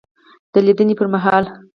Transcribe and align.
دلیدني 0.53 0.93
پر 0.99 1.05
مهال 1.13 1.45